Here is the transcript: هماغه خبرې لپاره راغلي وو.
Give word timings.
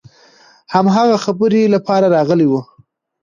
هماغه 0.73 1.15
خبرې 1.25 1.63
لپاره 1.75 2.05
راغلي 2.15 2.47
وو. 2.47 2.61